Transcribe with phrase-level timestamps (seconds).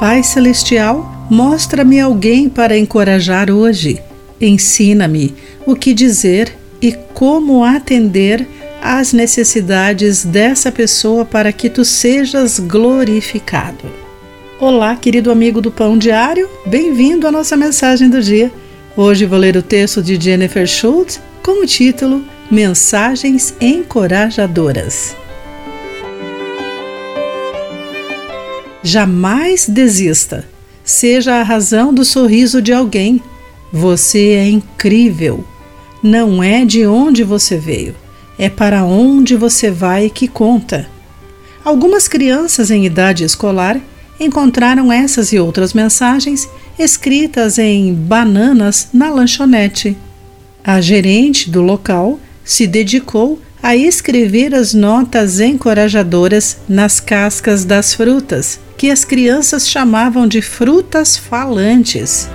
[0.00, 4.00] Pai Celestial, mostra-me alguém para encorajar hoje.
[4.40, 5.34] Ensina-me
[5.66, 8.48] o que dizer e como atender
[8.80, 13.84] às necessidades dessa pessoa para que tu sejas glorificado.
[14.58, 18.50] Olá, querido amigo do Pão Diário, bem-vindo à nossa mensagem do dia.
[18.96, 25.19] Hoje vou ler o texto de Jennifer Schultz com o título Mensagens Encorajadoras.
[28.82, 30.48] Jamais desista.
[30.82, 33.22] Seja a razão do sorriso de alguém.
[33.70, 35.44] Você é incrível.
[36.02, 37.94] Não é de onde você veio,
[38.38, 40.88] é para onde você vai que conta.
[41.62, 43.78] Algumas crianças em idade escolar
[44.18, 49.94] encontraram essas e outras mensagens escritas em bananas na lanchonete.
[50.64, 58.58] A gerente do local se dedicou a escrever as notas encorajadoras nas cascas das frutas
[58.80, 62.30] que as crianças chamavam de frutas falantes.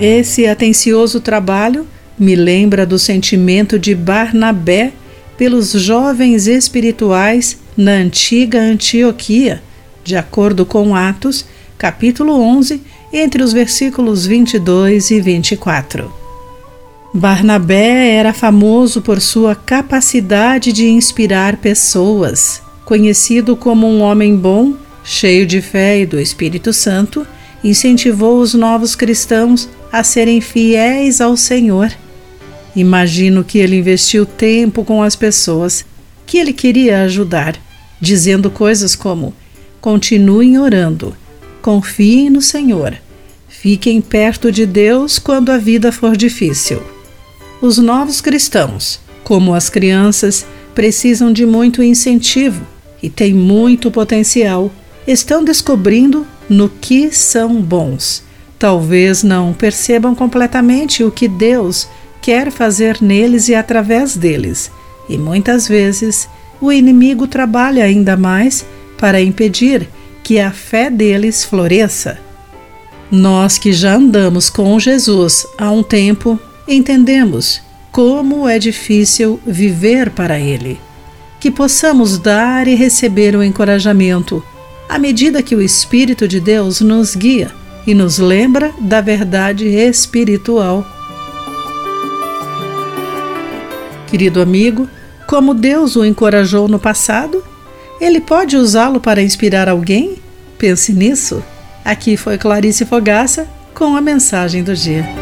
[0.00, 1.86] Esse atencioso trabalho
[2.18, 4.94] me lembra do sentimento de Barnabé
[5.36, 9.62] pelos jovens espirituais na antiga Antioquia,
[10.02, 11.44] de acordo com Atos,
[11.76, 12.80] capítulo 11,
[13.12, 16.10] entre os versículos 22 e 24.
[17.12, 24.74] Barnabé era famoso por sua capacidade de inspirar pessoas conhecido como um homem bom,
[25.04, 27.24] cheio de fé e do Espírito Santo,
[27.62, 31.92] incentivou os novos cristãos a serem fiéis ao Senhor.
[32.74, 35.84] Imagino que ele investiu tempo com as pessoas
[36.26, 37.56] que ele queria ajudar,
[38.00, 39.32] dizendo coisas como:
[39.80, 41.16] continuem orando,
[41.62, 42.94] confiem no Senhor,
[43.48, 46.82] fiquem perto de Deus quando a vida for difícil.
[47.62, 52.66] Os novos cristãos, como as crianças, precisam de muito incentivo
[53.02, 54.70] e têm muito potencial,
[55.06, 58.22] estão descobrindo no que são bons.
[58.58, 61.88] Talvez não percebam completamente o que Deus
[62.20, 64.70] quer fazer neles e através deles,
[65.08, 66.28] e muitas vezes
[66.60, 68.66] o inimigo trabalha ainda mais
[68.98, 69.88] para impedir
[70.22, 72.18] que a fé deles floresça.
[73.10, 76.38] Nós que já andamos com Jesus há um tempo,
[76.68, 80.78] entendemos como é difícil viver para Ele
[81.40, 84.44] que possamos dar e receber o encorajamento
[84.90, 87.52] à medida que o Espírito de Deus nos guia
[87.86, 90.84] e nos lembra da verdade espiritual.
[94.08, 94.88] Querido amigo,
[95.28, 97.42] como Deus o encorajou no passado,
[98.00, 100.16] ele pode usá-lo para inspirar alguém?
[100.58, 101.42] Pense nisso.
[101.84, 105.19] Aqui foi Clarice Fogaça com a mensagem do dia.